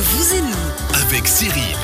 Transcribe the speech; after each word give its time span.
vous 0.00 0.34
et 0.34 0.40
nous. 0.40 1.02
avec 1.06 1.28
Cyril. 1.28 1.76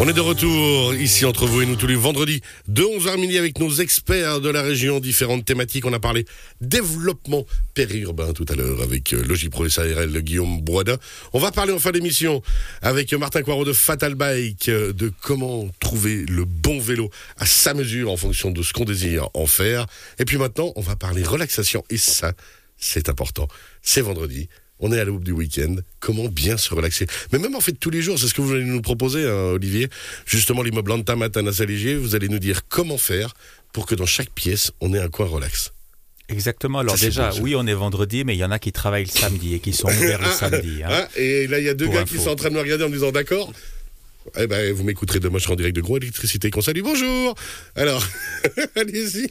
On 0.00 0.08
est 0.08 0.14
de 0.14 0.20
retour 0.20 0.94
ici 0.94 1.26
entre 1.26 1.46
vous 1.46 1.60
et 1.60 1.66
nous 1.66 1.76
tous 1.76 1.86
les 1.86 1.94
vendredis 1.94 2.40
de 2.66 2.82
11h 2.82 3.20
midi 3.20 3.36
avec 3.36 3.58
nos 3.58 3.70
experts 3.70 4.40
de 4.40 4.48
la 4.48 4.62
région, 4.62 5.00
différentes 5.00 5.44
thématiques. 5.44 5.84
On 5.84 5.92
a 5.92 6.00
parlé 6.00 6.24
développement 6.62 7.44
périurbain 7.74 8.32
tout 8.32 8.46
à 8.48 8.54
l'heure 8.54 8.80
avec 8.80 9.12
euh, 9.12 9.22
Logipro 9.22 9.68
SARL 9.68 10.18
Guillaume 10.22 10.62
Broida. 10.62 10.96
On 11.34 11.38
va 11.38 11.52
parler 11.52 11.72
en 11.72 11.78
fin 11.78 11.90
d'émission 11.90 12.42
avec 12.80 13.12
Martin 13.12 13.42
Coirot 13.42 13.66
de 13.66 13.74
Fatal 13.74 14.14
Bike 14.14 14.70
euh, 14.70 14.94
de 14.94 15.12
comment 15.20 15.68
trouver 15.78 16.24
le 16.26 16.46
bon 16.46 16.80
vélo 16.80 17.10
à 17.36 17.44
sa 17.44 17.74
mesure 17.74 18.10
en 18.10 18.16
fonction 18.16 18.50
de 18.50 18.62
ce 18.62 18.72
qu'on 18.72 18.84
désire 18.84 19.28
en 19.34 19.46
faire. 19.46 19.86
Et 20.18 20.24
puis 20.24 20.38
maintenant, 20.38 20.72
on 20.74 20.80
va 20.80 20.96
parler 20.96 21.22
relaxation 21.22 21.84
et 21.90 21.98
ça, 21.98 22.32
c'est 22.78 23.10
important. 23.10 23.46
C'est 23.82 24.00
vendredi. 24.00 24.48
On 24.82 24.92
est 24.92 24.98
à 25.00 25.04
l'aube 25.04 25.22
du 25.24 25.32
week-end. 25.32 25.76
Comment 26.00 26.26
bien 26.28 26.56
se 26.58 26.74
relaxer? 26.74 27.06
Mais 27.32 27.38
même 27.38 27.54
en 27.54 27.60
fait 27.60 27.72
tous 27.72 27.88
les 27.90 28.02
jours, 28.02 28.18
c'est 28.18 28.26
ce 28.26 28.34
que 28.34 28.42
vous 28.42 28.52
allez 28.52 28.64
nous 28.64 28.82
proposer, 28.82 29.24
hein, 29.24 29.52
Olivier. 29.54 29.88
Justement, 30.26 30.60
l'immeuble 30.62 30.90
Antamatan 30.92 31.46
à 31.46 31.52
Saint-Léger, 31.52 31.94
vous 31.96 32.14
allez 32.14 32.28
nous 32.28 32.40
dire 32.40 32.68
comment 32.68 32.98
faire 32.98 33.32
pour 33.72 33.86
que 33.86 33.94
dans 33.94 34.06
chaque 34.06 34.30
pièce, 34.30 34.72
on 34.80 34.92
ait 34.92 34.98
un 34.98 35.08
coin 35.08 35.26
relax. 35.26 35.72
Exactement. 36.28 36.80
Alors 36.80 36.98
Ça, 36.98 37.06
déjà, 37.06 37.32
oui, 37.40 37.54
on 37.54 37.66
est 37.66 37.74
vendredi, 37.74 38.24
mais 38.24 38.34
il 38.34 38.38
y 38.38 38.44
en 38.44 38.50
a 38.50 38.58
qui 38.58 38.72
travaillent 38.72 39.04
le 39.04 39.10
samedi 39.10 39.54
et 39.54 39.60
qui 39.60 39.72
sont 39.72 39.88
ouverts 39.96 40.20
le 40.20 40.30
samedi. 40.30 40.82
hein. 40.82 40.88
Ah, 40.90 41.08
et 41.16 41.46
là, 41.46 41.58
il 41.58 41.64
y 41.64 41.68
a 41.68 41.74
deux 41.74 41.86
gars 41.88 42.00
info. 42.02 42.16
qui 42.16 42.22
sont 42.22 42.30
en 42.30 42.36
train 42.36 42.48
de 42.50 42.54
me 42.54 42.60
regarder 42.60 42.84
en 42.84 42.88
me 42.88 42.94
disant 42.94 43.12
d'accord. 43.12 43.52
Eh 44.38 44.46
ben, 44.46 44.72
vous 44.72 44.84
m'écouterez 44.84 45.18
demain, 45.20 45.38
je 45.38 45.42
serai 45.44 45.54
en 45.54 45.56
direct 45.56 45.74
de 45.76 45.80
Gros 45.80 45.96
Électricité 45.96 46.50
qu'on 46.50 46.60
salue. 46.62 46.82
Bonjour 46.82 47.34
Alors, 47.76 48.06
allez-y. 48.76 49.28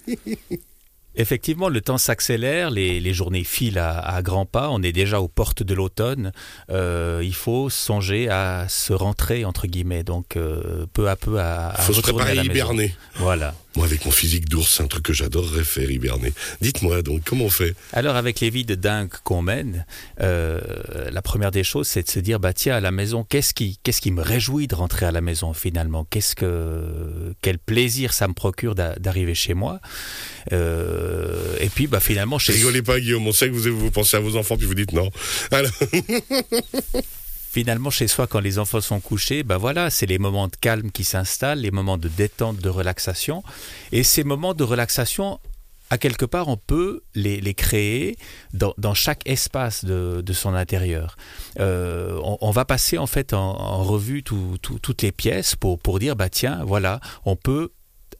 Effectivement, 1.16 1.68
le 1.68 1.82
temps 1.82 1.98
s'accélère, 1.98 2.72
les, 2.72 3.00
les 3.00 3.14
journées 3.14 3.44
filent 3.44 3.80
à, 3.80 4.00
à 4.00 4.22
grands 4.22 4.46
pas, 4.46 4.70
on 4.70 4.82
est 4.82 4.94
déjà 4.94 5.20
aux 5.20 5.28
portes 5.28 5.62
de 5.62 5.74
l'automne. 5.74 6.32
Euh, 6.70 7.22
il 7.24 7.36
faut 7.36 7.70
songer 7.70 8.30
à 8.30 8.68
se 8.70 8.94
rentrer, 8.94 9.44
entre 9.44 9.68
guillemets, 9.68 10.03
donc 10.03 10.38
euh, 10.38 10.86
peu 10.94 11.09
à 11.09 11.16
peu 11.16 11.40
à, 11.40 11.73
Il 11.80 11.84
faut 11.84 11.94
se 11.94 12.02
préparer 12.02 12.40
à 12.40 12.44
hiberner. 12.44 12.95
Voilà. 13.16 13.53
Moi, 13.77 13.86
avec 13.86 14.03
mon 14.05 14.11
physique 14.11 14.50
d'ours, 14.50 14.69
c'est 14.75 14.83
un 14.83 14.88
truc 14.88 15.03
que 15.03 15.14
j'adorerais 15.14 15.64
faire, 15.64 15.89
hiberner. 15.89 16.33
Dites-moi 16.59 17.02
donc, 17.03 17.22
comment 17.25 17.45
on 17.45 17.50
fait? 17.50 17.73
Alors 17.94 18.17
avec 18.17 18.41
les 18.41 18.50
vies 18.50 18.66
de 18.66 18.75
dingue 18.75 19.09
qu'on 19.23 19.41
mène, 19.41 19.86
euh, 20.19 20.59
la 21.09 21.22
première 21.22 21.52
des 21.52 21.63
choses, 21.63 21.88
c'est 21.88 22.03
de 22.03 22.09
se 22.09 22.19
dire 22.19 22.39
bah 22.41 22.52
tiens 22.53 22.75
à 22.75 22.80
la 22.81 22.91
maison, 22.91 23.23
qu'est-ce 23.23 23.53
qui 23.53 23.80
qu'est-ce 23.83 24.02
qui 24.02 24.11
me 24.11 24.22
réjouit 24.22 24.67
de 24.67 24.75
rentrer 24.75 25.05
à 25.05 25.11
la 25.11 25.22
maison 25.22 25.53
finalement? 25.53 26.05
Qu'est-ce 26.09 26.36
que 26.36 27.33
quel 27.41 27.59
plaisir 27.59 28.11
ça 28.11 28.28
me 28.28 28.33
procure 28.33 28.75
d'a- 28.75 28.95
d'arriver 29.00 29.36
chez 29.36 29.53
moi? 29.53 29.80
Euh, 30.52 31.56
Et 31.59 31.69
puis 31.69 31.88
bah 31.88 32.00
finalement 32.02 32.39
chez 32.39 32.52
Rigolez 32.53 32.81
pas, 32.81 33.00
Guillaume. 33.00 33.25
On 33.28 33.31
sait 33.31 33.50
que 33.50 33.53
vous, 33.56 33.78
vous 33.80 33.91
pensez 33.91 34.17
à 34.17 34.19
vos 34.19 34.35
enfants, 34.35 34.58
puis 34.58 34.66
vous 34.67 34.75
dites 34.75 34.91
non. 34.91 35.09
Alors, 35.52 35.72
finalement 37.52 37.89
chez 37.89 38.07
soi 38.07 38.27
quand 38.27 38.39
les 38.39 38.59
enfants 38.59 38.80
sont 38.80 39.02
couchés, 39.02 39.44
bah 39.44 39.57
voilà, 39.57 39.89
c'est 39.89 40.05
les 40.05 40.19
moments 40.19 40.47
de 40.47 40.55
calme 40.55 40.89
qui 40.89 41.03
s'installent, 41.03 41.59
les 41.59 41.71
moments 41.71 41.97
de 41.97 42.07
détente, 42.07 42.57
de 42.57 42.69
relaxation, 42.69 43.44
et 43.91 44.03
ces 44.03 44.23
moments 44.23 44.53
de 44.53 44.63
relaxation. 44.63 45.39
À 45.89 45.97
quelque 45.97 46.23
part, 46.23 46.47
on 46.47 46.55
peut 46.55 47.02
les, 47.16 47.53
créer 47.53 48.16
dans, 48.53 48.94
chaque 48.94 49.27
espace 49.27 49.83
de, 49.83 50.23
son 50.33 50.53
intérieur. 50.53 51.17
Euh, 51.59 52.17
on, 52.39 52.52
va 52.52 52.63
passer 52.63 52.97
en 52.97 53.07
fait 53.07 53.33
en, 53.33 53.83
revue 53.83 54.23
tout- 54.23 54.57
tout- 54.61 54.79
toutes 54.79 55.02
les 55.02 55.11
pièces 55.11 55.57
pour, 55.57 55.77
pour 55.79 55.99
dire 55.99 56.16
bah 56.16 56.29
tiens 56.29 56.63
voilà 56.63 57.02
on 57.25 57.35
peut 57.35 57.72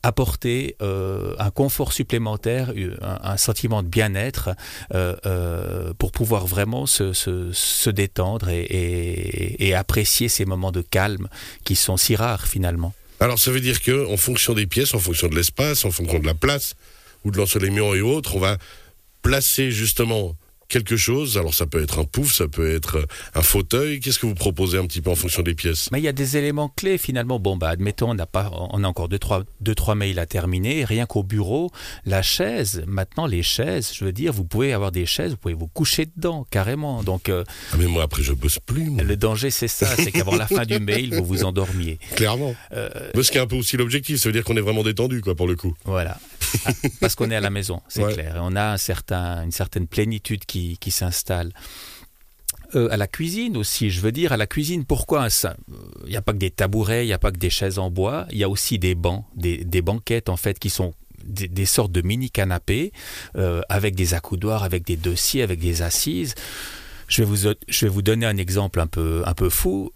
apporter 0.02 0.76
euh, 0.82 1.34
un 1.38 1.50
confort 1.50 1.92
supplémentaire, 1.92 2.72
un, 3.00 3.36
sentiment 3.36 3.82
de 3.82 3.88
bien-être 3.88 4.50
euh, 4.94 5.16
euh, 5.26 5.92
pour 5.98 6.12
pouvoir 6.12 6.46
vraiment 6.46 6.86
se, 6.86 7.12
se, 7.12 7.90
détendre 7.90 8.48
et, 8.48 8.60
et- 8.62 9.68
et 9.68 9.74
apprécier 9.74 10.28
ces 10.28 10.44
moments 10.44 10.72
de 10.72 10.82
calme 10.82 11.28
qui 11.64 11.76
sont 11.76 11.96
si 11.96 12.16
rares 12.16 12.46
finalement. 12.46 12.94
alors, 13.20 13.38
ça 13.38 13.50
veut 13.50 13.60
dire 13.60 13.80
que, 13.80 14.06
en 14.12 14.16
fonction 14.16 14.54
des 14.54 14.66
pièces, 14.66 14.94
en 14.94 14.98
fonction 14.98 15.28
de 15.28 15.36
l'espace, 15.36 15.84
en 15.84 15.90
fonction 15.90 16.18
de 16.18 16.26
la 16.26 16.34
place 16.34 16.74
ou 17.24 17.30
de 17.30 17.36
l'ensoleillement 17.38 17.94
et 17.94 18.00
autres, 18.00 18.36
on 18.36 18.40
va 18.40 18.58
placer 19.22 19.70
justement 19.70 20.34
quelque 20.72 20.96
chose. 20.96 21.38
Alors, 21.38 21.54
ça 21.54 21.66
peut 21.66 21.82
être 21.82 21.98
un 21.98 22.04
pouf, 22.04 22.32
ça 22.32 22.48
peut 22.48 22.74
être 22.74 23.06
un 23.34 23.42
fauteuil. 23.42 24.00
Qu'est-ce 24.00 24.18
que 24.18 24.26
vous 24.26 24.34
proposez 24.34 24.78
un 24.78 24.86
petit 24.86 25.00
peu 25.00 25.10
en 25.10 25.14
fonction 25.14 25.42
des 25.42 25.54
pièces? 25.54 25.90
Mais 25.92 26.00
il 26.00 26.04
y 26.04 26.08
a 26.08 26.12
des 26.12 26.36
éléments 26.36 26.68
clés 26.68 26.98
finalement. 26.98 27.38
Bon, 27.38 27.56
bah, 27.56 27.68
admettons, 27.68 28.10
on 28.10 28.14
n'a 28.14 28.26
pas, 28.26 28.50
on 28.52 28.82
a 28.82 28.88
encore 28.88 29.08
deux 29.08 29.18
trois, 29.18 29.44
deux, 29.60 29.74
trois 29.74 29.94
mails 29.94 30.18
à 30.18 30.26
terminer. 30.26 30.84
Rien 30.84 31.06
qu'au 31.06 31.22
bureau, 31.22 31.70
la 32.06 32.22
chaise. 32.22 32.82
Maintenant, 32.86 33.26
les 33.26 33.42
chaises, 33.42 33.92
je 33.94 34.04
veux 34.04 34.12
dire, 34.12 34.32
vous 34.32 34.44
pouvez 34.44 34.72
avoir 34.72 34.90
des 34.92 35.06
chaises, 35.06 35.32
vous 35.32 35.36
pouvez 35.36 35.54
vous 35.54 35.68
coucher 35.68 36.06
dedans 36.16 36.46
carrément. 36.50 37.02
Donc, 37.02 37.28
euh, 37.28 37.44
Ah, 37.72 37.76
mais 37.78 37.86
moi, 37.86 38.02
après, 38.02 38.22
je 38.22 38.32
bosse 38.32 38.58
plus, 38.58 38.90
moi. 38.90 39.02
le 39.02 39.16
danger, 39.16 39.50
c'est 39.50 39.68
ça, 39.68 39.86
c'est 39.96 40.10
qu'avant 40.10 40.34
la 40.36 40.46
fin 40.46 40.64
du 40.64 40.78
mail, 40.80 41.14
vous 41.14 41.24
vous 41.24 41.44
endormiez. 41.44 41.98
clairement. 42.16 42.54
Euh, 42.72 42.88
Mais 43.14 43.22
ce 43.22 43.30
qui 43.30 43.38
est 43.38 43.40
un 43.42 43.46
peu 43.46 43.56
aussi 43.56 43.76
l'objectif, 43.76 44.16
ça 44.18 44.28
veut 44.28 44.32
dire 44.32 44.44
qu'on 44.44 44.56
est 44.56 44.60
vraiment 44.62 44.82
détendu, 44.82 45.20
quoi, 45.20 45.34
pour 45.34 45.46
le 45.46 45.54
coup. 45.56 45.74
Voilà. 45.84 46.18
Ah, 46.66 46.70
Parce 47.00 47.14
qu'on 47.14 47.30
est 47.30 47.36
à 47.36 47.40
la 47.40 47.50
maison, 47.50 47.80
c'est 47.88 48.04
Ouais. 48.04 48.12
clair. 48.14 48.36
Et 48.36 48.40
on 48.40 48.54
a 48.56 48.72
un 48.72 48.76
certain, 48.76 49.42
une 49.44 49.50
certaine 49.52 49.86
plénitude 49.86 50.44
qui, 50.44 50.78
qui 50.78 50.90
s'installe. 50.90 51.52
Euh, 52.74 52.88
à 52.90 52.96
la 52.96 53.06
cuisine 53.06 53.56
aussi, 53.58 53.90
je 53.90 54.00
veux 54.00 54.12
dire, 54.12 54.32
à 54.32 54.36
la 54.38 54.46
cuisine, 54.46 54.84
pourquoi 54.86 55.28
Il 56.04 56.10
n'y 56.10 56.16
a 56.16 56.22
pas 56.22 56.32
que 56.32 56.38
des 56.38 56.50
tabourets, 56.50 57.04
il 57.04 57.08
n'y 57.08 57.12
a 57.12 57.18
pas 57.18 57.30
que 57.30 57.36
des 57.38 57.50
chaises 57.50 57.78
en 57.78 57.90
bois, 57.90 58.26
il 58.30 58.38
y 58.38 58.44
a 58.44 58.48
aussi 58.48 58.78
des 58.78 58.94
bancs, 58.94 59.24
des, 59.36 59.58
des 59.64 59.82
banquettes 59.82 60.30
en 60.30 60.36
fait 60.38 60.58
qui 60.58 60.70
sont 60.70 60.94
des, 61.24 61.48
des 61.48 61.66
sortes 61.66 61.92
de 61.92 62.00
mini 62.00 62.30
canapés 62.30 62.92
euh, 63.36 63.60
avec 63.68 63.94
des 63.94 64.14
accoudoirs, 64.14 64.62
avec 64.62 64.84
des 64.86 64.96
dossiers, 64.96 65.42
avec 65.42 65.60
des 65.60 65.82
assises. 65.82 66.34
Je 67.08 67.22
vais 67.22 67.26
vous, 67.28 67.36
je 67.68 67.84
vais 67.86 67.90
vous 67.90 68.00
donner 68.02 68.24
un 68.24 68.38
exemple 68.38 68.80
un 68.80 68.86
peu, 68.86 69.22
un 69.26 69.34
peu 69.34 69.50
fou. 69.50 69.92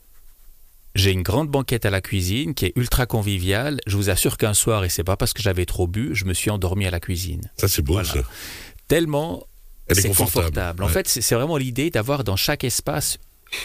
J'ai 0.96 1.12
une 1.12 1.22
grande 1.22 1.48
banquette 1.48 1.84
à 1.84 1.90
la 1.90 2.00
cuisine 2.00 2.54
qui 2.54 2.66
est 2.66 2.72
ultra 2.74 3.06
conviviale. 3.06 3.80
Je 3.86 3.96
vous 3.96 4.10
assure 4.10 4.36
qu'un 4.38 4.54
soir, 4.54 4.84
et 4.84 4.88
c'est 4.88 5.04
pas 5.04 5.16
parce 5.16 5.32
que 5.32 5.42
j'avais 5.42 5.66
trop 5.66 5.86
bu, 5.86 6.10
je 6.14 6.24
me 6.24 6.32
suis 6.34 6.50
endormi 6.50 6.86
à 6.86 6.90
la 6.90 7.00
cuisine. 7.00 7.42
Ça, 7.56 7.68
c'est 7.68 7.82
beau, 7.82 7.92
Voilà. 7.94 8.08
ça. 8.08 8.18
Tellement 8.88 9.46
Elle 9.88 9.98
est 9.98 10.02
c'est 10.02 10.08
confortable. 10.08 10.46
confortable. 10.46 10.82
En 10.82 10.86
Ouais. 10.86 10.92
fait, 10.92 11.06
c'est 11.08 11.20
c'est 11.20 11.34
vraiment 11.34 11.56
l'idée 11.56 11.90
d'avoir 11.90 12.24
dans 12.24 12.36
chaque 12.36 12.64
espace 12.64 13.18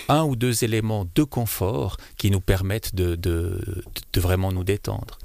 un 0.09 0.23
ou 0.23 0.35
deux 0.35 0.63
éléments 0.63 1.07
de 1.15 1.23
confort 1.23 1.97
qui 2.17 2.29
nous 2.31 2.41
permettent 2.41 2.93
de, 2.95 3.15
de, 3.15 3.59
de 4.13 4.19
vraiment 4.21 4.51
nous 4.51 4.63
détendre. 4.63 5.17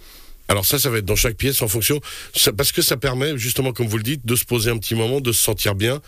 Alors 0.49 0.65
ça, 0.65 0.79
ça 0.79 0.89
va 0.91 0.99
être 0.99 1.05
dans 1.05 1.17
chaque 1.17 1.37
pièce 1.37 1.61
en 1.61 1.69
fonction, 1.69 2.01
ça- 2.35 2.53
parce 2.53 2.71
que 2.73 2.81
ça 2.83 2.97
permet 2.97 3.37
justement, 3.37 3.73
comme 3.73 3.89
vous 3.89 3.97
le 3.97 4.03
dites, 4.05 4.25
de 4.25 4.37
se 4.37 4.45
poser 4.45 4.71
un 4.71 4.79
petit 4.79 4.95
moment, 4.95 5.21
de 5.21 5.33
se 5.33 5.43
sentir 5.43 5.75
bien 5.75 6.01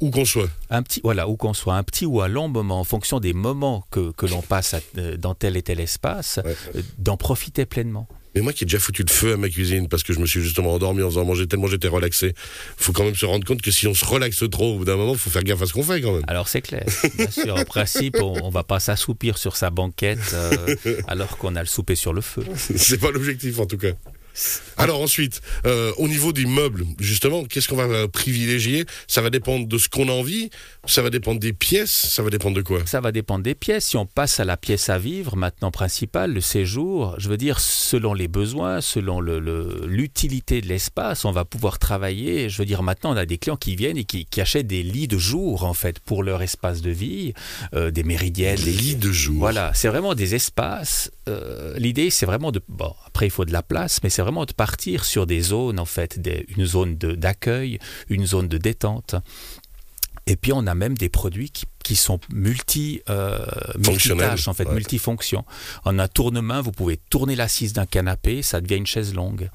où 0.00 0.10
qu'on 0.10 0.24
soit. 0.24 0.48
Un 0.70 0.82
petit, 0.82 1.00
voilà, 1.04 1.28
où 1.28 1.36
qu'on 1.36 1.54
soit, 1.54 1.74
un 1.76 1.82
petit 1.82 2.06
ou 2.06 2.20
un 2.20 2.28
long 2.28 2.48
moment, 2.48 2.80
en 2.80 2.84
fonction 2.84 3.20
des 3.20 3.32
moments 3.32 3.84
que, 3.90 4.12
que 4.12 4.26
l'on 4.26 4.42
passe 4.42 4.74
à- 4.74 4.80
euh, 4.98 5.16
dans 5.16 5.34
tel 5.34 5.56
et 5.56 5.62
tel 5.62 5.80
espace, 5.80 6.40
Ouais. 6.44 6.56
euh, 6.76 6.82
d'en 6.98 7.16
profiter 7.16 7.66
pleinement. 7.66 8.08
Mais 8.36 8.42
moi 8.42 8.52
qui 8.52 8.62
ai 8.62 8.66
déjà 8.66 8.78
foutu 8.78 9.02
le 9.02 9.10
feu 9.12 9.32
à 9.32 9.36
ma 9.36 9.48
cuisine 9.48 9.88
parce 9.88 10.04
que 10.04 10.12
je 10.12 10.20
me 10.20 10.24
suis 10.26 10.40
justement 10.40 10.72
endormi 10.72 11.02
en 11.02 11.08
faisant 11.10 11.24
manger 11.24 11.48
tellement 11.48 11.66
j'étais 11.66 11.88
relaxé, 11.88 12.32
faut 12.76 12.92
quand 12.92 13.02
même 13.02 13.16
se 13.16 13.26
rendre 13.26 13.44
compte 13.44 13.60
que 13.60 13.72
si 13.72 13.88
on 13.88 13.94
se 13.94 14.04
relaxe 14.04 14.44
trop 14.52 14.74
au 14.74 14.78
bout 14.78 14.84
d'un 14.84 14.94
moment, 14.94 15.14
faut 15.14 15.30
faire 15.30 15.42
gaffe 15.42 15.60
à 15.62 15.66
ce 15.66 15.72
qu'on 15.72 15.82
fait 15.82 16.00
quand 16.00 16.12
même. 16.12 16.22
Alors 16.28 16.46
c'est 16.46 16.62
clair, 16.62 16.84
bien 17.16 17.28
sûr, 17.28 17.56
en 17.56 17.64
principe, 17.64 18.18
on 18.22 18.46
ne 18.46 18.52
va 18.52 18.62
pas 18.62 18.78
s'assoupir 18.78 19.36
sur 19.36 19.56
sa 19.56 19.70
banquette 19.70 20.20
euh, 20.32 20.76
alors 21.08 21.38
qu'on 21.38 21.56
a 21.56 21.60
le 21.60 21.66
souper 21.66 21.96
sur 21.96 22.12
le 22.12 22.20
feu. 22.20 22.44
C'est 22.76 22.98
pas 23.00 23.10
l'objectif 23.10 23.58
en 23.58 23.66
tout 23.66 23.78
cas. 23.78 23.90
Alors 24.76 25.00
ensuite, 25.00 25.40
euh, 25.66 25.92
au 25.98 26.08
niveau 26.08 26.32
des 26.32 26.46
meubles, 26.46 26.84
justement, 26.98 27.44
qu'est-ce 27.44 27.68
qu'on 27.68 27.76
va 27.76 27.84
euh, 27.84 28.08
privilégier? 28.08 28.84
Ça 29.08 29.20
va 29.20 29.30
dépendre 29.30 29.66
de 29.66 29.78
ce 29.78 29.88
qu'on 29.88 30.08
a 30.08 30.12
envie, 30.12 30.50
ça 30.86 31.02
va 31.02 31.10
dépendre 31.10 31.40
des 31.40 31.52
pièces, 31.52 31.90
ça 31.90 32.22
va 32.22 32.30
dépendre 32.30 32.56
de 32.56 32.62
quoi? 32.62 32.80
Ça 32.86 33.00
va 33.00 33.12
dépendre 33.12 33.42
des 33.44 33.54
pièces. 33.54 33.86
Si 33.86 33.96
on 33.96 34.06
passe 34.06 34.40
à 34.40 34.44
la 34.44 34.56
pièce 34.56 34.88
à 34.88 34.98
vivre, 34.98 35.36
maintenant 35.36 35.70
principale, 35.70 36.32
le 36.32 36.40
séjour, 36.40 37.14
je 37.18 37.28
veux 37.28 37.36
dire, 37.36 37.60
selon 37.60 38.14
les 38.14 38.28
besoins, 38.28 38.80
selon 38.80 39.20
le- 39.20 39.38
le- 39.40 39.84
l'utilité 39.86 40.60
de 40.60 40.66
l'espace, 40.68 41.24
on 41.24 41.32
va 41.32 41.44
pouvoir 41.44 41.78
travailler. 41.78 42.48
Je 42.48 42.58
veux 42.58 42.64
dire, 42.66 42.82
maintenant, 42.82 43.12
on 43.12 43.16
a 43.16 43.26
des 43.26 43.38
clients 43.38 43.56
qui 43.56 43.76
viennent 43.76 43.98
et 43.98 44.04
qui, 44.04 44.24
qui 44.24 44.40
achètent 44.40 44.66
des 44.66 44.82
lits 44.82 45.08
de 45.08 45.18
jour, 45.18 45.64
en 45.64 45.74
fait, 45.74 45.98
pour 46.00 46.22
leur 46.22 46.40
espace 46.42 46.80
de 46.80 46.90
vie, 46.90 47.34
euh, 47.74 47.90
des 47.90 48.02
méridiennes, 48.04 48.60
des 48.62 48.72
lits 48.72 48.96
de 48.96 49.12
jour. 49.12 49.38
Voilà, 49.40 49.72
c'est 49.74 49.88
vraiment 49.88 50.14
des 50.14 50.34
espaces. 50.34 51.10
euh, 51.28 51.74
L'idée, 51.78 52.10
c'est 52.10 52.26
vraiment 52.26 52.50
de. 52.52 52.60
Bon, 52.68 52.94
après, 53.06 53.26
il 53.26 53.30
faut 53.30 53.44
de 53.44 53.52
la 53.52 53.62
place, 53.62 54.00
mais 54.02 54.10
c'est 54.10 54.19
vraiment 54.22 54.44
de 54.44 54.52
partir 54.52 55.04
sur 55.04 55.26
des 55.26 55.40
zones, 55.40 55.78
en 55.78 55.84
fait, 55.84 56.18
des- 56.20 56.46
une 56.56 56.64
zone 56.64 56.96
de- 56.96 57.12
d'accueil, 57.12 57.78
une 58.08 58.26
zone 58.26 58.48
de 58.48 58.58
détente. 58.58 59.14
Et 60.26 60.36
puis, 60.36 60.52
on 60.52 60.66
a 60.66 60.74
même 60.74 60.96
des 60.96 61.08
produits 61.08 61.50
qui, 61.50 61.64
qui 61.82 61.96
sont 61.96 62.20
multi, 62.32 63.02
euh, 63.08 63.38
multitâches, 63.78 64.46
en 64.48 64.54
fait, 64.54 64.68
ouais. 64.68 64.74
multifonctions. 64.74 65.44
En 65.84 65.98
un 65.98 66.06
tournement, 66.08 66.60
vous 66.62 66.72
pouvez 66.72 66.98
tourner 67.10 67.34
l'assise 67.34 67.72
d'un 67.72 67.86
canapé, 67.86 68.42
ça 68.42 68.60
devient 68.60 68.76
une 68.76 68.86
chaise 68.86 69.12
longue. 69.14 69.50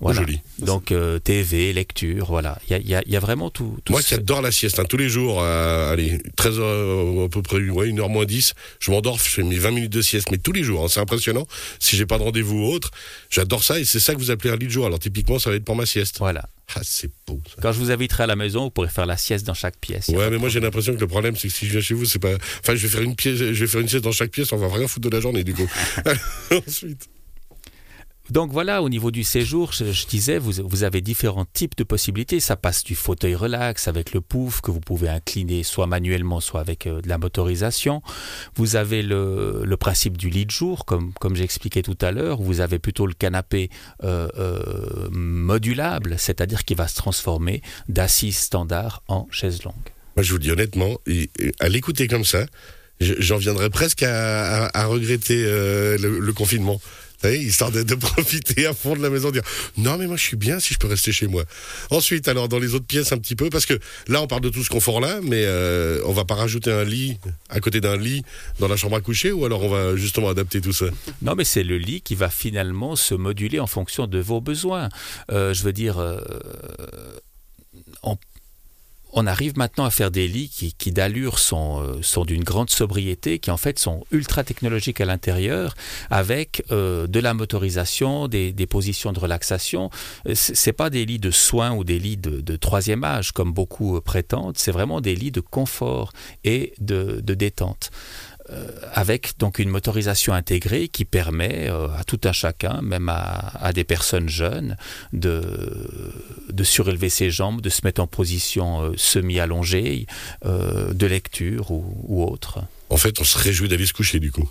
Voilà. 0.00 0.20
Joli. 0.20 0.40
Donc, 0.58 0.92
euh, 0.92 1.18
TV, 1.18 1.72
lecture, 1.72 2.26
voilà. 2.26 2.58
Il 2.68 2.76
y 2.76 2.88
y 2.90 2.94
a- 2.94 3.02
il 3.06 3.12
y 3.12 3.16
a 3.16 3.20
vraiment 3.20 3.50
tout. 3.50 3.78
tout 3.84 3.92
Moi 3.92 4.02
ce- 4.02 4.08
qui 4.08 4.14
adore 4.14 4.42
la 4.42 4.50
sieste, 4.52 4.78
hein, 4.78 4.84
tous 4.88 4.96
les 4.96 5.08
jours, 5.08 5.40
euh, 5.42 5.92
allez, 5.92 6.20
13 6.36 6.58
heures, 6.58 7.24
à 7.24 7.28
peu 7.28 7.42
près, 7.42 7.58
ouais, 7.68 7.88
1h 7.88 8.08
moins 8.08 8.24
10, 8.26 8.54
je 8.80 8.90
m'endors, 8.90 9.18
je 9.18 9.28
fais 9.30 9.42
mes 9.42 9.56
20 9.58 9.70
minutes 9.70 9.92
de 9.92 10.02
sieste, 10.02 10.30
mais 10.30 10.38
tous 10.38 10.52
les 10.52 10.62
jours, 10.62 10.84
hein, 10.84 10.88
c'est 10.88 11.00
impressionnant. 11.00 11.46
Si 11.78 11.96
j'ai 11.96 12.06
pas 12.06 12.18
de 12.18 12.22
rendez-vous 12.24 12.56
ou 12.58 12.66
autre, 12.72 12.90
j'adore 13.30 13.64
ça 13.64 13.78
et 13.80 13.84
c'est 13.84 14.00
ça 14.00 14.14
que 14.14 14.18
vous 14.18 14.30
appelez 14.30 14.52
un 14.52 14.56
lit 14.56 14.66
de 14.66 14.72
jour. 14.72 14.86
Alors 14.86 14.98
typiquement, 14.98 15.38
ça 15.38 15.50
va 15.50 15.56
être 15.56 15.64
pour 15.64 15.76
ma 15.76 15.86
sieste. 15.86 16.18
Voilà. 16.18 16.48
Ah, 16.74 16.80
c'est 16.82 17.10
beau. 17.28 17.40
Ça. 17.48 17.62
Quand 17.62 17.70
je 17.72 17.78
vous 17.78 17.90
inviterai 17.92 18.24
à 18.24 18.26
la 18.26 18.34
maison, 18.36 18.64
vous 18.64 18.70
pourrez 18.70 18.88
faire 18.88 19.06
la 19.06 19.16
sieste 19.16 19.46
dans 19.46 19.54
chaque 19.54 19.78
pièce. 19.78 20.08
Ouais, 20.08 20.28
mais 20.30 20.36
moi 20.38 20.48
j'ai 20.48 20.58
l'impression 20.60 20.94
que 20.96 21.00
le 21.00 21.06
problème 21.06 21.36
c'est 21.36 21.46
que 21.48 21.54
si 21.54 21.64
je 21.66 21.70
viens 21.72 21.80
chez 21.80 21.94
vous, 21.94 22.04
c'est 22.06 22.18
pas. 22.18 22.34
Enfin, 22.60 22.74
je 22.74 22.82
vais 22.82 22.88
faire 22.88 23.02
une 23.02 23.14
pièce, 23.14 23.36
je 23.36 23.44
vais 23.52 23.66
faire 23.68 23.80
une 23.80 23.88
sieste 23.88 24.02
dans 24.04 24.10
chaque 24.12 24.32
pièce, 24.32 24.52
on 24.52 24.56
va 24.56 24.68
rien 24.68 24.88
foutre 24.88 25.08
de 25.08 25.14
la 25.14 25.20
journée 25.20 25.44
du 25.44 25.54
coup. 25.54 25.68
Ensuite. 26.66 27.08
Donc 28.30 28.50
voilà, 28.50 28.82
au 28.82 28.88
niveau 28.88 29.10
du 29.10 29.22
séjour, 29.22 29.72
je, 29.72 30.06
disais, 30.06 30.38
vous, 30.38 30.82
avez 30.82 31.00
différents 31.00 31.44
types 31.44 31.76
de 31.76 31.84
possibilités. 31.84 32.40
Ça 32.40 32.56
passe 32.56 32.82
du 32.82 32.96
fauteuil 32.96 33.36
relax 33.36 33.86
avec 33.86 34.12
le 34.12 34.20
pouf 34.20 34.60
que 34.60 34.70
vous 34.70 34.80
pouvez 34.80 35.08
incliner 35.08 35.62
soit 35.62 35.86
manuellement, 35.86 36.40
soit 36.40 36.60
avec 36.60 36.86
euh, 36.86 37.00
de 37.00 37.08
la 37.08 37.18
motorisation. 37.18 38.02
Vous 38.56 38.74
avez 38.74 39.02
le, 39.02 39.76
principe 39.78 40.16
du 40.16 40.30
lit 40.30 40.46
de 40.46 40.50
jour, 40.50 40.84
comme, 40.84 41.12
j'expliquais 41.34 41.82
tout 41.82 41.98
à 42.00 42.10
l'heure. 42.10 42.40
Vous 42.40 42.60
avez 42.60 42.78
plutôt 42.78 43.06
le 43.06 43.14
canapé 43.14 43.70
euh, 44.02 44.28
euh, 44.38 45.08
modulable, 45.12 46.16
c'est-à-dire 46.18 46.64
qui 46.64 46.74
va 46.74 46.88
se 46.88 46.96
transformer 46.96 47.62
d'assise 47.88 48.36
standard 48.36 49.02
en 49.06 49.28
chaise 49.30 49.62
longue. 49.62 49.74
Moi, 50.16 50.22
je 50.22 50.32
vous 50.32 50.38
dis 50.38 50.50
honnêtement, 50.50 50.98
à 51.60 51.68
l'écouter 51.68 52.08
comme 52.08 52.24
ça, 52.24 52.46
j'en 53.00 53.36
viendrais 53.36 53.70
presque 53.70 54.02
à, 54.02 54.86
regretter 54.86 55.42
le, 55.98 56.32
confinement. 56.32 56.80
Savez, 57.20 57.38
histoire 57.38 57.70
de, 57.70 57.82
de, 57.82 57.94
profiter 58.06 58.66
à 58.66 58.74
fond 58.74 58.94
de 58.94 59.02
la 59.02 59.10
maison, 59.10 59.30
dire 59.30 59.42
non 59.76 59.96
mais 59.96 60.06
moi 60.06 60.16
je 60.16 60.22
suis 60.22 60.36
bien 60.36 60.60
si 60.60 60.74
je 60.74 60.78
peux 60.78 60.88
rester 60.88 61.12
chez 61.12 61.26
moi. 61.26 61.44
Ensuite, 61.90 62.28
alors 62.28 62.48
dans 62.48 62.58
les 62.58 62.74
autres 62.74 62.86
pièces 62.86 63.12
un 63.12 63.18
petit 63.18 63.36
peu, 63.36 63.50
parce 63.50 63.66
que 63.66 63.78
là 64.08 64.22
on 64.22 64.26
parle 64.26 64.42
de 64.42 64.48
tout 64.48 64.62
ce 64.62 64.70
confort 64.70 65.00
là, 65.00 65.20
mais 65.22 65.44
euh, 65.44 66.00
on 66.06 66.12
va 66.12 66.24
pas 66.24 66.34
rajouter 66.34 66.70
un 66.70 66.84
lit 66.84 67.18
à 67.48 67.60
côté 67.60 67.80
d'un 67.80 67.96
lit 67.96 68.22
dans 68.58 68.68
la 68.68 68.76
chambre 68.76 68.96
à 68.96 69.00
coucher, 69.00 69.32
ou 69.32 69.44
alors 69.44 69.62
on 69.62 69.68
va 69.68 69.96
justement 69.96 70.28
adapter 70.28 70.60
tout 70.60 70.72
ça? 70.72 70.86
Non 71.22 71.34
mais 71.34 71.44
c'est 71.44 71.64
le 71.64 71.78
lit 71.78 72.00
qui 72.00 72.14
va 72.14 72.28
finalement 72.28 72.96
se 72.96 73.14
moduler 73.14 73.60
en 73.60 73.66
fonction 73.66 74.06
de 74.06 74.18
vos 74.18 74.40
besoins. 74.40 74.88
Euh, 75.30 75.54
je 75.54 75.62
veux 75.62 75.72
dire, 75.72 75.98
euh, 75.98 76.18
on 79.12 79.26
arrive 79.26 79.56
maintenant 79.56 79.84
à 79.84 79.90
faire 79.90 80.10
des 80.10 80.28
lits 80.28 80.72
qui, 80.78 80.92
d'allure 80.92 81.38
sont, 81.38 81.80
euh, 81.80 82.02
sont 82.02 82.24
d'une 82.24 82.44
grande 82.44 82.70
sobriété, 82.70 83.38
qui 83.38 83.50
en 83.50 83.56
fait 83.56 83.78
sont 83.78 84.04
ultra 84.10 84.44
technologiques 84.44 85.00
à 85.00 85.04
l'intérieur, 85.04 85.74
avec 86.10 86.64
euh, 86.70 87.06
de 87.06 87.20
la 87.20 87.34
motorisation, 87.34 88.28
des, 88.28 88.52
des, 88.52 88.66
positions 88.66 89.12
de 89.12 89.20
relaxation. 89.20 89.90
C'est 90.34 90.72
pas 90.72 90.90
des 90.90 91.04
lits 91.06 91.18
de 91.18 91.30
soins 91.30 91.72
ou 91.72 91.84
des 91.84 91.98
lits 91.98 92.16
de, 92.16 92.56
troisième 92.56 93.04
âge 93.04 93.32
comme 93.32 93.52
beaucoup 93.52 94.00
prétendent. 94.00 94.58
C'est 94.58 94.72
vraiment 94.72 95.00
des 95.00 95.14
lits 95.14 95.30
de 95.30 95.40
confort 95.40 96.12
et 96.44 96.74
de 96.80 97.20
détente. 97.20 97.90
Euh, 98.50 98.68
avec 98.92 99.38
donc 99.38 99.58
une 99.58 99.68
motorisation 99.68 100.32
intégrée 100.32 100.86
qui 100.88 101.04
permet 101.04 101.68
euh, 101.68 101.88
à 101.88 102.04
tout 102.04 102.20
un 102.24 102.32
chacun, 102.32 102.80
même 102.80 103.08
à, 103.08 103.72
des 103.72 103.82
personnes 103.82 104.28
jeunes, 104.28 104.76
de, 105.12 105.42
surélever 106.62 107.08
ses 107.08 107.30
jambes, 107.30 107.60
de 107.60 107.68
se 107.68 107.80
mettre 107.84 108.00
en 108.00 108.06
position 108.06 108.82
euh, 108.82 108.92
semi-allongée, 108.96 110.06
de 110.44 111.06
lecture 111.06 111.70
ou, 111.72 111.84
ou, 112.04 112.24
autre. 112.24 112.60
En 112.88 112.96
fait, 112.96 113.20
on 113.20 113.24
se 113.24 113.36
réjouit 113.36 113.68
d'aller 113.68 113.86
se 113.86 113.92
coucher 113.92 114.20
du 114.20 114.30
coup. 114.30 114.48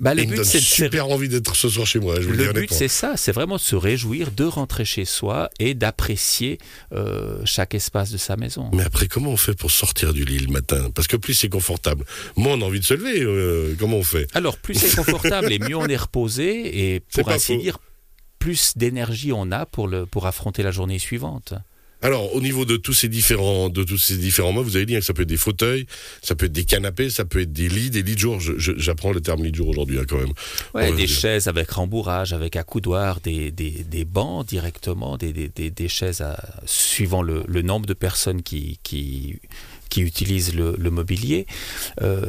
Bah, 0.00 0.14
le 0.14 0.22
Et 0.22 0.24
but, 0.24 0.32
me 0.32 0.36
donne 0.36 0.44
c'est 0.46 0.60
super 0.60 1.08
envie 1.10 1.28
d'être 1.28 1.54
ce 1.54 1.68
soir 1.68 1.86
chez 1.86 1.98
moi. 1.98 2.20
Je 2.20 2.26
vous 2.26 2.32
le 2.32 2.52
but, 2.52 2.72
c'est 2.72 2.88
ça, 2.88 3.16
c'est 3.16 3.32
vraiment 3.32 3.56
de 3.56 3.60
se 3.60 3.76
réjouir, 3.76 4.30
de 4.30 4.44
rentrer 4.44 4.86
chez 4.86 5.04
soi 5.04 5.50
et 5.58 5.74
d'apprécier 5.74 6.58
euh, 6.92 7.40
chaque 7.44 7.74
espace 7.74 8.10
de 8.10 8.16
sa 8.16 8.36
maison. 8.36 8.70
Mais 8.72 8.82
après, 8.82 9.08
comment 9.08 9.30
on 9.30 9.36
fait 9.36 9.54
pour 9.54 9.70
sortir 9.70 10.14
du 10.14 10.24
lit 10.24 10.38
le 10.38 10.50
matin? 10.50 10.90
Parce 10.94 11.06
que 11.06 11.16
plus 11.16 11.34
c'est 11.34 11.50
confortable, 11.50 12.06
moins 12.36 12.54
on 12.54 12.62
a 12.62 12.64
envie 12.64 12.80
de 12.80 12.84
se 12.84 12.94
lever. 12.94 13.20
Euh, 13.20 13.76
comment 13.78 13.98
on 13.98 14.02
fait? 14.02 14.26
Alors, 14.34 14.56
plus 14.56 14.74
c'est 14.74 14.96
confortable 14.96 15.52
et 15.52 15.58
mieux 15.58 15.76
on 15.76 15.86
est 15.86 15.96
reposé, 15.96 16.94
et 16.94 17.00
pour 17.00 17.28
ainsi 17.28 17.54
faux. 17.54 17.60
dire, 17.60 17.78
plus 18.38 18.72
d'énergie 18.76 19.32
on 19.32 19.52
a 19.52 19.66
pour, 19.66 19.86
le, 19.86 20.06
pour 20.06 20.26
affronter 20.26 20.62
la 20.62 20.70
journée 20.70 20.98
suivante. 20.98 21.52
Alors, 22.02 22.34
au 22.34 22.40
niveau 22.40 22.64
de 22.64 22.76
tous 22.76 22.94
ces 22.94 23.08
différents, 23.08 23.68
de 23.68 23.84
tous 23.84 23.98
ces 23.98 24.16
différents 24.16 24.52
mots, 24.52 24.62
vous 24.62 24.76
avez 24.76 24.86
dit 24.86 24.94
que 24.94 25.00
ça 25.00 25.12
peut 25.12 25.22
être 25.22 25.28
des 25.28 25.36
fauteuils, 25.36 25.86
ça 26.22 26.34
peut 26.34 26.46
être 26.46 26.52
des 26.52 26.64
canapés, 26.64 27.10
ça 27.10 27.24
peut 27.24 27.40
être 27.40 27.52
des 27.52 27.68
lits, 27.68 27.90
des 27.90 28.02
lits 28.02 28.14
de 28.14 28.20
jour. 28.20 28.38
J'apprends 28.40 29.12
le 29.12 29.20
terme 29.20 29.44
lit 29.44 29.50
de 29.50 29.56
jour 29.56 29.68
aujourd'hui, 29.68 29.98
hein, 29.98 30.04
quand 30.08 30.18
même. 30.18 30.32
Ouais, 30.74 30.92
des 30.92 31.06
chaises 31.06 31.46
avec 31.46 31.70
rembourrage, 31.70 32.32
avec 32.32 32.56
accoudoir, 32.56 33.20
des, 33.20 33.50
des, 33.50 33.70
des 33.70 34.04
bancs 34.04 34.46
directement, 34.46 35.16
des, 35.16 35.32
des, 35.32 35.70
des 35.70 35.88
chaises 35.88 36.20
à, 36.20 36.38
suivant 36.64 37.22
le, 37.22 37.44
le, 37.46 37.62
nombre 37.62 37.86
de 37.86 37.94
personnes 37.94 38.42
qui, 38.42 38.78
qui, 38.82 39.36
qui 39.90 40.00
utilisent 40.00 40.54
le, 40.54 40.74
le 40.78 40.90
mobilier. 40.90 41.46
Euh, 42.00 42.24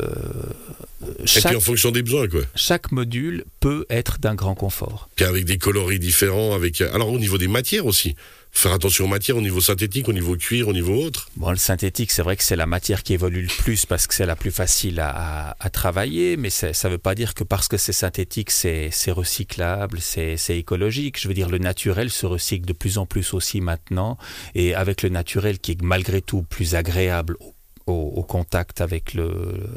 chaque, 1.25 1.45
Et 1.45 1.47
puis 1.50 1.57
en 1.57 1.62
fonction 1.62 1.91
des 1.91 2.03
besoins, 2.03 2.27
quoi. 2.27 2.41
Chaque 2.56 2.91
module 2.91 3.45
peut 3.59 3.85
être 3.89 4.19
d'un 4.19 4.35
grand 4.35 4.56
confort. 4.56 5.09
Puis 5.15 5.25
avec 5.25 5.45
des 5.45 5.57
coloris 5.57 6.00
différents, 6.00 6.53
avec. 6.53 6.81
Alors 6.81 7.12
au 7.12 7.19
niveau 7.19 7.38
des 7.38 7.47
matières 7.47 7.85
aussi 7.85 8.15
faire 8.51 8.73
attention 8.73 9.06
aux 9.06 9.07
matières 9.07 9.38
au 9.38 9.41
niveau 9.41 9.62
synthétique, 9.62 10.09
au 10.09 10.13
niveau 10.13 10.35
cuir, 10.35 10.68
au 10.68 10.73
niveau 10.73 10.94
autre 10.94 11.29
Bon, 11.38 11.51
le 11.51 11.57
synthétique, 11.57 12.12
c'est 12.12 12.21
vrai 12.21 12.35
que 12.35 12.44
c'est 12.44 12.56
la 12.56 12.65
matière 12.65 13.03
qui 13.03 13.13
évolue 13.13 13.44
le 13.44 13.47
plus 13.63 13.85
parce 13.85 14.07
que 14.07 14.13
c'est 14.13 14.25
la 14.25 14.35
plus 14.35 14.51
facile 14.51 15.00
à, 15.00 15.09
à, 15.51 15.56
à 15.59 15.69
travailler, 15.69 16.38
mais 16.38 16.50
ça 16.50 16.68
ne 16.69 16.89
veut 16.89 16.97
pas 16.97 17.15
dire 17.15 17.33
que 17.33 17.44
parce 17.44 17.68
que 17.68 17.77
c'est 17.77 17.94
synthétique, 17.94 18.51
c'est 18.51 18.91
recyclable, 19.07 20.00
c'est 20.01 20.38
écologique. 20.50 21.19
Je 21.19 21.27
veux 21.27 21.33
dire, 21.33 21.50
le 21.50 21.57
naturel 21.57 22.09
se 22.09 22.25
recycle 22.25 22.65
de 22.65 22.73
plus 22.73 22.97
en 22.97 23.06
plus 23.06 23.33
aussi 23.33 23.62
maintenant, 23.62 24.18
et 24.53 24.75
avec 24.75 25.01
le 25.01 25.09
naturel 25.09 25.59
qui 25.59 25.71
est 25.71 25.81
malgré 25.81 26.21
tout 26.21 26.44
plus 26.44 26.75
agréable 26.75 27.38
au 27.39 27.53
au, 27.88 28.13
au, 28.16 28.24
contact 28.24 28.81
avec 28.81 29.16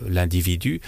l'individu, 0.09 0.81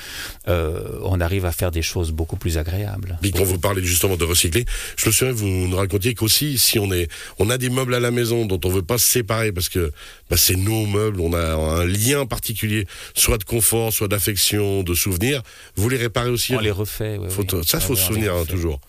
euh, 0.49 0.99
on 1.03 1.21
arrive 1.21 1.45
à 1.45 1.53
faire 1.53 1.71
des 1.71 1.83
choses 1.83 2.13
beaucoup 2.13 2.37
plus 2.37 2.59
agréables. 2.59 3.19
Et 3.23 3.31
quand 3.31 3.45
vous 3.45 3.59
parlez 3.59 3.83
justement 3.85 4.17
de 4.17 4.25
recycler, 4.25 4.65
je 4.97 5.07
me 5.07 5.13
souviens 5.13 5.33
vous 5.33 5.47
nous 5.47 5.77
racontiez 5.77 6.15
qu'aussi 6.15 6.59
si 6.59 6.79
on 6.79 6.93
est, 6.93 7.09
on 7.39 7.51
a 7.51 7.59
des 7.59 7.71
meubles 7.71 7.95
à 7.95 8.01
la 8.01 8.11
maison 8.11 8.47
dont 8.47 8.61
on 8.65 8.69
veut 8.69 8.83
pas 8.83 8.99
se 8.99 9.09
séparer 9.09 9.53
parce 9.53 9.69
que 9.69 9.93
bah, 10.31 10.37
c'est 10.37 10.57
nos 10.57 10.87
meubles, 10.87 11.21
on 11.21 11.33
a 11.33 11.55
un 11.55 11.85
lien 11.85 12.27
particulier, 12.27 12.87
soit 13.15 13.39
de 13.39 13.45
confort, 13.45 13.93
soit 13.93 14.09
d'affection, 14.09 14.83
de 14.83 14.95
souvenir. 14.95 15.43
Vous 15.77 15.89
les 15.89 15.97
réparez 15.97 16.31
aussi. 16.31 16.55
On 16.55 16.61
les 16.61 16.71
refait. 16.71 17.19
Faut, 17.29 17.43
oui. 17.43 17.65
Ça, 17.65 17.81
faut 17.81 17.95
ouais, 17.95 18.01
se 18.01 18.07
souvenir 18.07 18.35
hein, 18.35 18.45
toujours. 18.49 18.81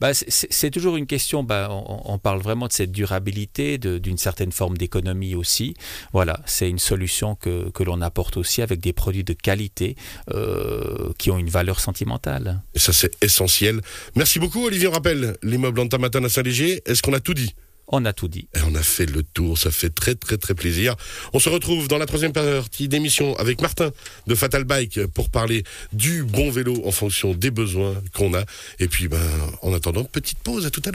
Bah, 0.00 0.10
c'est 0.14 0.70
toujours 0.70 0.96
une 0.96 1.06
question. 1.06 1.42
Bah, 1.42 1.68
on, 1.70 2.02
on, 2.04 2.18
parle 2.18 2.40
vraiment 2.40 2.66
de 2.66 2.72
cette 2.72 2.92
durabilité, 2.92 3.78
d'une 3.78 4.18
certaine 4.18 4.52
forme 4.52 4.76
d'économie 4.76 5.34
aussi. 5.34 5.74
Voilà, 6.12 6.40
c'est 6.46 6.68
une 6.68 6.78
solution 6.78 7.34
que 7.72 7.84
que 7.84 7.90
l'on 7.90 8.00
apporte 8.00 8.36
aussi 8.36 8.62
avec 8.62 8.80
des 8.80 8.92
produits 8.92 9.24
de 9.24 9.34
qualité 9.34 9.96
euh, 10.32 11.12
qui 11.18 11.30
ont 11.30 11.38
une 11.38 11.50
valeur 11.50 11.80
sentimentale. 11.80 12.62
Et 12.74 12.78
ça, 12.78 12.92
c'est 12.92 13.12
essentiel. 13.22 13.80
Merci 14.16 14.38
beaucoup, 14.38 14.64
Olivier. 14.64 14.88
On 14.88 14.92
rappelle 14.92 15.36
l'immeuble 15.42 15.80
Antamatane 15.80 16.24
à 16.24 16.28
Saint-Léger. 16.28 16.82
Est-ce 16.86 17.02
qu'on 17.02 17.12
a 17.12 17.20
tout 17.20 17.34
dit? 17.34 17.54
On 17.88 18.04
a 18.06 18.14
tout 18.14 18.28
dit. 18.28 18.48
Et 18.56 18.60
on 18.66 18.74
a 18.74 18.82
fait 18.82 19.04
le 19.04 19.22
tour, 19.22 19.58
ça 19.58 19.70
fait 19.70 19.90
très 19.90 20.14
très 20.14 20.38
très 20.38 20.54
plaisir. 20.54 20.96
On 21.34 21.38
se 21.38 21.50
retrouve 21.50 21.86
dans 21.86 21.98
la 21.98 22.06
troisième 22.06 22.32
partie 22.32 22.88
d'émission 22.88 23.36
avec 23.36 23.60
Martin 23.60 23.90
de 24.26 24.34
Fatal 24.34 24.64
Bike 24.64 25.06
pour 25.08 25.28
parler 25.28 25.64
du 25.92 26.24
bon 26.24 26.50
vélo 26.50 26.80
en 26.86 26.90
fonction 26.92 27.34
des 27.34 27.50
besoins 27.50 27.94
qu'on 28.14 28.32
a. 28.32 28.44
Et 28.78 28.88
puis, 28.88 29.08
ben, 29.08 29.20
en 29.60 29.74
attendant, 29.74 30.04
petite 30.04 30.38
pause, 30.38 30.64
à 30.64 30.70
tout 30.70 30.80
à 30.86 30.90
l'heure. 30.90 30.92